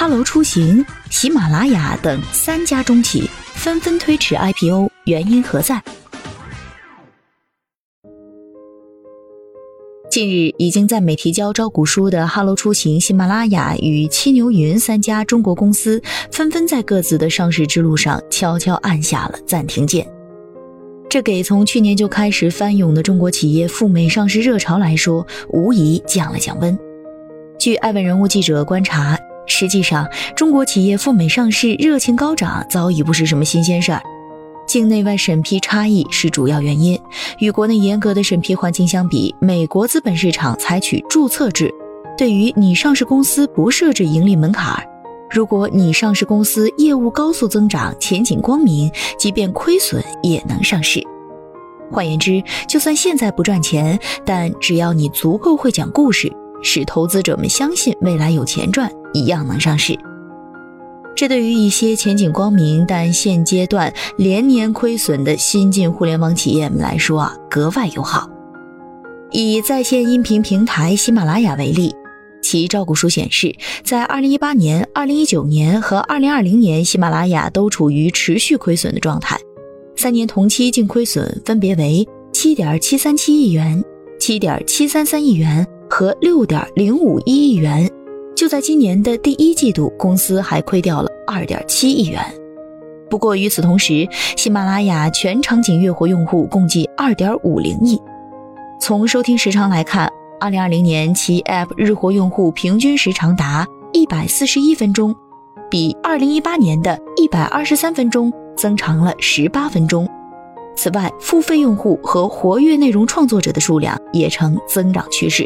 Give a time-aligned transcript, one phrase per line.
[0.00, 5.82] 哈喽出行、喜马拉雅等三家中企纷纷推迟 IPO，原因何在？
[10.08, 20.08] 近日，已经在美提交招股书的哈喽出行、喜马拉雅与七牛云三家中国公司，纷纷在各自的上市之路上悄悄按下了暂停键。
[21.10, 26.78] 这给从去年就开始翻涌的中国企业赴美上市热潮来说，无疑降了降温。
[27.58, 29.18] 据爱问人物记者观察。
[29.48, 34.00] 实际上，中国企业赴美上市热情高涨，早已不是什么新鲜事儿。
[34.66, 37.00] 境内外审批差异是主要原因。
[37.38, 41.72] 与国内严格的审批环境相比，美国资本市场采取注册制，
[42.16, 44.80] 对于你上市公司不设置盈利门槛。
[45.30, 51.02] 如果你上市公司业务高速增长，前景光明，即便亏损也能上市。
[51.90, 56.30] 换言之，就算现在不赚钱，但只要你足够会讲故事。
[56.60, 59.98] 使投资者们相信未来有钱赚，一样能上市。
[61.16, 68.30] 这对于一些前景光明但现阶段连年亏损的新晋互联网企业们来说啊，格外友好。
[69.32, 71.92] 以在线音频平台喜马拉雅为例，
[72.40, 79.38] 其招股书显示，在2018年、2019年和2020年，喜马拉雅都处于持续亏损的状态，
[79.96, 83.84] 三年同期净亏损分别为7.737亿元、
[84.20, 85.66] 7.733亿元。
[85.90, 87.90] 和六点零五一亿元，
[88.38, 92.22] 就在今年的第一季度，公司还亏掉了二点七亿元。
[93.10, 98.00] 不过与此同时，喜马拉雅全场景月活用户共计二点五零亿。
[98.80, 105.12] 从收听时长来看，二零二零年其 App 日活用户平均时长达一百四十一分钟，
[105.68, 110.08] 比二零一八年的一百二十三分钟增长了十八分钟。
[110.76, 115.44] 此外，付费用户和活跃内容创作者的数量也呈增长趋势。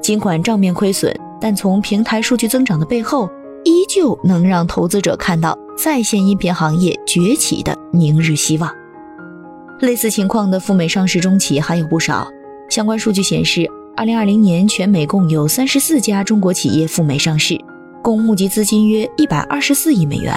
[0.00, 3.28] 尽管账面亏损，但从平台数据增长的背后，
[3.64, 8.70] 依旧能让投资者看到在线音频行业崛起的明日希望。
[9.80, 12.28] 类似情况的赴美上市中企还有不少。
[12.68, 17.58] 相关数据显示，二零二零年全美共有三十四家中国企业赴美上市，
[18.02, 20.32] 共募集资金约一百二十四亿美元。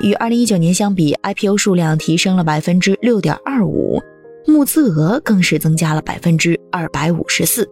[0.00, 4.00] 与二零一九年相比，IPO 数量提升了百分之六点二五，
[4.46, 7.68] 募资额更是增加了百分之二百五十四。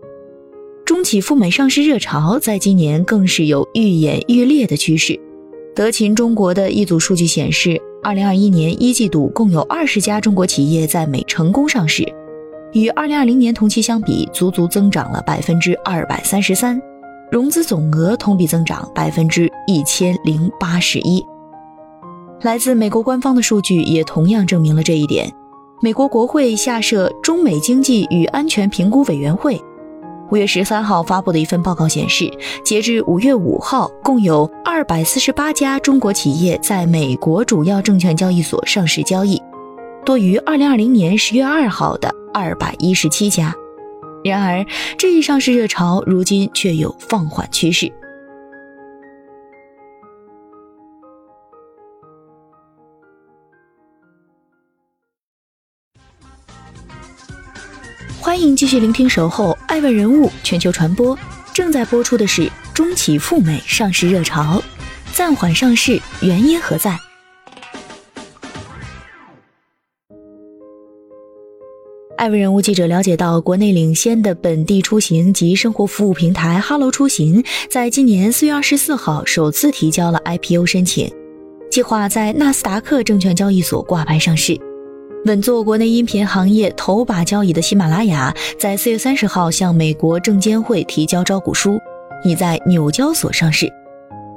[0.89, 5.21] 中企赴美上市热潮在今年更是有愈演愈烈的趋势。
[5.77, 12.11] 德勤中国的一组数据显示，二零二一年一季度共有二十家中国企业在美成功上市，
[12.73, 16.81] 与二零二零年同期相比，足足增长了百分之二百三十三，
[17.31, 21.23] 融资总额同比增长百分之一千零八十一。
[22.41, 25.31] 来自美国官方的数据也同样证明了这一点。
[25.83, 29.61] 美国国会下设中美经济与安全评估委员会。
[30.31, 32.31] 五月十三号发布的一份报告显示，
[32.63, 39.41] 截至五月五号，共有二百四十八家中国企业在美国主要证券交易所上市交易，
[40.05, 43.55] 多于二零二零年十月二号的二百一十七家。
[44.23, 44.67] 然而，
[44.99, 47.91] 这一上市热潮如今却有放缓趋势。
[58.29, 61.17] 欢迎继续聆听《守候爱问人物全球传播》，
[61.55, 64.63] 正在播出的是中企赴美上市热潮，
[65.15, 66.95] 暂缓上市原因何在？
[72.19, 81.11] 爱问人物记者了解到，国内领先的本地出行及生活服务平台哈喽出行，在今年四月二十四号首次提交了 IPO 申请，
[81.71, 84.68] 计划在纳斯达克证券交易所挂牌上市。
[85.25, 91.79] 稳坐国内音频行业头把交椅的喜马拉雅，在四月三十号向美国证监会提交招股书，
[92.25, 93.69] 拟在纽交所上市。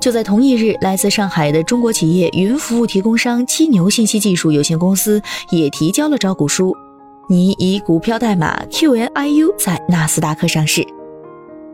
[0.02, 6.76] 就在同一日，来自上海的中国企业云服务提供商七牛信息技术有限公司也提交了招股书，
[7.30, 10.84] 拟以股票代码 QNIU 在纳斯达克上市。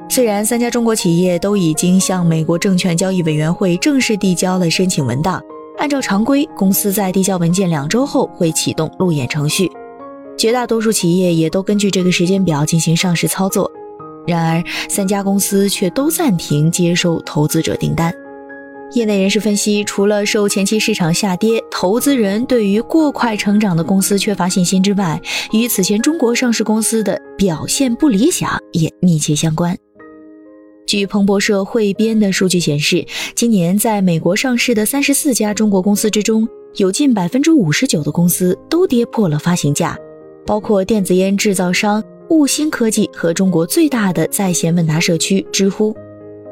[0.10, 5.42] 虽然三家中国企业都已经向美国证券交易委员会正式递交了申请文档。
[5.78, 9.72] 按照常规，公司在递交文件两周后会启动路演程序，
[10.38, 13.72] 绝大多数企业也都根据这个时间表进行上市操作。
[14.26, 18.14] 然而，三家公司却都暂停接收投资者订单。
[18.94, 25.22] 业内人士分析，除了受前期市场下跌、投资人对于过快成长的公司缺乏信心之外，
[25.52, 29.78] 与此前中国上市公司的表现不理想也密切相关。
[30.88, 33.06] 据彭博社汇编的数据显示，
[33.36, 36.48] 今年在美国上市的三十四家中国公司之中，
[36.78, 39.98] 有近百分之五十九的公司都跌破了发行价，
[40.46, 45.94] 包括电子烟制造商悟星科技和中国最大的在线问答社区知乎。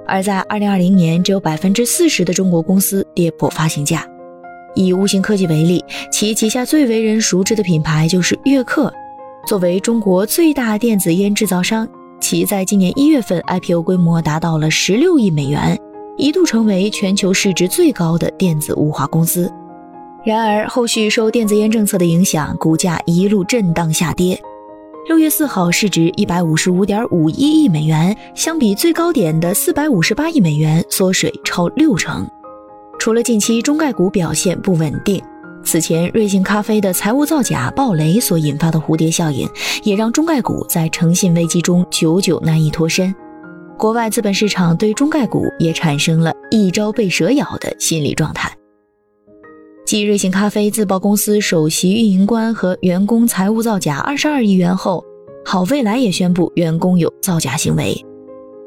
[0.06, 4.06] 而在二零二零年，只有百分之四十的中国公司跌破发行价。
[4.76, 8.94] 以悟星科技为例，其旗下最为人熟知的品牌就是悦刻。
[9.48, 11.88] 作为中国最大电子烟制造商，
[12.27, 15.80] 其在今年一月份 IPO 规模达到了十六亿美元，
[16.18, 19.48] 一度成为全球市值最高的电子雾化公司。
[20.25, 24.42] 然而，后续受电子烟政策的影响，股价一路震荡下跌。
[25.07, 32.27] 六月四号，市值一百五十五点五一亿美元，相比最高点的四百五十八亿美元，缩水超六成。
[32.98, 35.22] 除了近期中概股表现不稳定，
[35.66, 39.50] 此前瑞幸咖啡的财务造假暴雷所引发的蝴蝶效应，
[39.84, 43.14] 也让中概股在诚信危机中久久难以脱身。
[43.78, 48.56] 国外资本市场对中概股也产生了一朝被蛇咬的心理状态。
[49.86, 55.04] 继瑞幸咖啡自曝公司首席运营官和员工财务造假二十二亿元后，
[55.44, 57.94] 好未来也宣布员工有造假行为。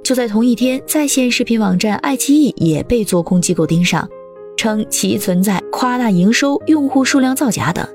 [0.05, 4.09] 就在同一天，在线视频网站爱奇艺也被做空机构盯上，
[4.59, 7.89] 称其存在夸大营收、用户数量造假等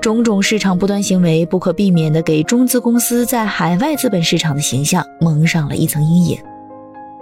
[0.00, 6.38] 种种市场不端行为，不可避免地给中资公司在海外资本市场的形象蒙上了一层阴影。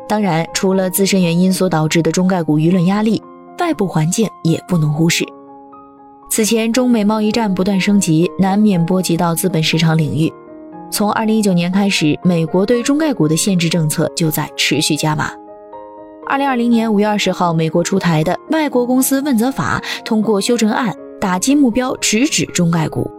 [0.08, 3.22] 当然，除了自身原因所导致的中概股舆论压力。
[3.60, 5.22] 外部环境也不能忽视。
[6.30, 10.32] 此前，中美贸易战不断升级，难免波及到资本市场领域。
[10.90, 15.30] 从二零一九年开始，美国对中概股的限制政策就在持续加码。
[16.30, 23.10] 二零二零年五月二十号，美国出台的《外国公司问责法》通过修正案，打击目标直指中概股。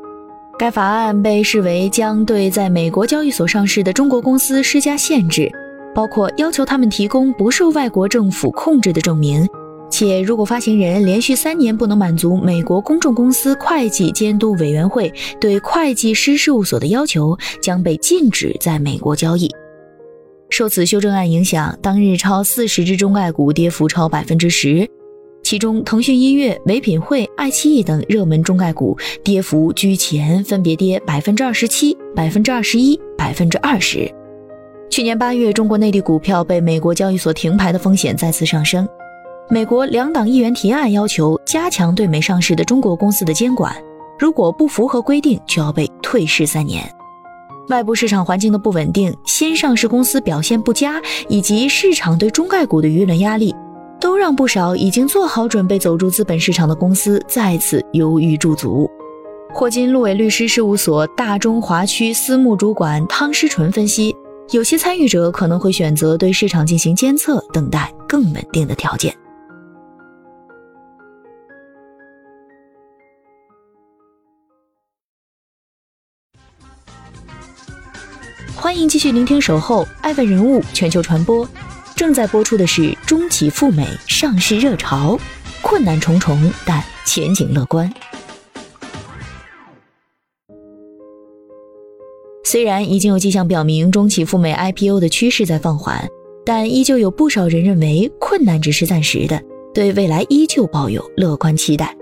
[0.58, 5.52] 该法案被视为将对在美国交易所上市的中国公司施加限制，
[5.94, 9.46] 包括要求他们提供不受外国政府控制的证明。
[9.90, 19.50] 且如果发行人连续三年不能满足美国公众公司会计监督委员会对会计师事务所的要求，将被禁止在美国交易。
[20.52, 24.86] 受此修正案影响，当日超四十只中概股跌幅超百分之十，
[25.44, 34.14] 其中腾讯音乐、唯品会、爱奇艺等热门中概股跌幅居前，分别跌百分之二十七、百分之二十一、百分之二十。
[34.90, 38.86] 去年八月，中国内地股票被美国交易所停牌的风险再次上升。
[39.50, 43.74] 美国两党议员提案要求加强对美上市的中国公司的监管，
[44.20, 46.84] 如果不符合规定，就要被退市三年。
[47.70, 53.56] 外部市场环境的不稳定、新上市公司表现不佳，以及市场对中概股的舆论压力，
[54.00, 58.90] 都让不少已经做好准备走入资本市场的公司再次犹豫驻足。
[59.54, 64.16] 霍金路伟律师事务所大中华区私募主管汤诗纯分析，
[64.52, 69.14] 有些参与者可能会选择对市场进行监测，等待更稳定的条件。
[78.62, 81.44] 欢迎继续聆听《守候爱问人物全球传播》，
[81.96, 85.20] 正在播出的是中企赴美上市热潮，
[85.64, 87.92] 困难重重但前景乐观。
[92.44, 96.08] 虽然已经有迹象表明中企赴美 IPO 的趋势在放缓，
[96.46, 99.42] 但依旧有不少人认为困难只是暂时的，
[99.74, 101.98] 对未来依旧抱有乐观期待。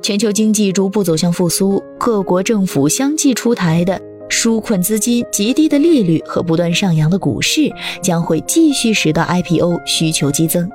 [0.00, 4.00] 全球经济逐步走向复苏，各国政府相继出台的。
[4.32, 7.70] 纾困资金、极低的利率和不断上扬的股市
[8.02, 10.66] 将会继续使得 IPO 需求激增。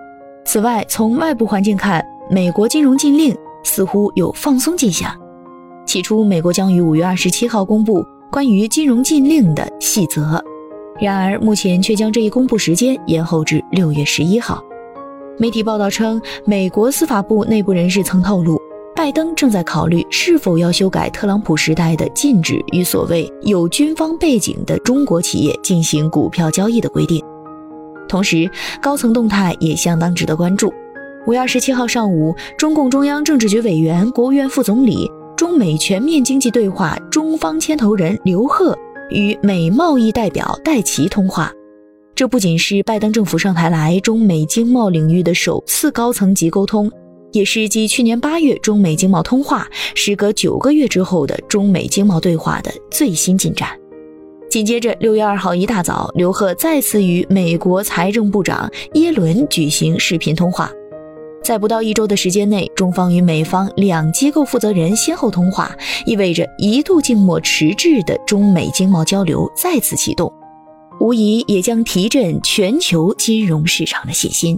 [0.46, 5.12] 此外，从外部环境看，美国金融禁令似乎有放松迹象。
[5.88, 10.40] 起初，美国将于五月二十七号公布关于金融禁令的细则，
[11.02, 14.64] 然而目前却将这一公布时间延后至六月十一号。
[15.40, 18.57] 媒体报道称，美国司法部内部人士曾透露。
[19.08, 27.24] 拜登正在考虑是否要修改特朗普时代的禁止与所谓有军方背景的中国企业进行股票交易的规定。
[28.10, 30.74] 同时，高层动态也相当值得关注。
[31.26, 38.78] 五月二十七号上午，中共中央政治局委员、国务院副总理、中美全面经济对话中方牵头人刘鹤
[39.10, 41.50] 与美贸易代表戴琪通话。
[42.14, 46.92] 这不仅是拜登政府上台来中美经贸领域的首次高层级沟通。
[47.38, 53.70] 也是继去年八月中美经贸通话，时隔九个月之后的中美经贸对话的最新进展。
[54.50, 60.72] 紧接着，六月二号一大早，刘鹤再次与美国财政部长耶伦举行视频通话，
[61.44, 65.72] 在不到一周的时间内，中方与美方两机构负责人先后通话，
[66.08, 70.34] 意味着一度静默迟滞的中美经贸交流再次启动，
[71.00, 74.58] 无疑也将提振全球金融市场的信心。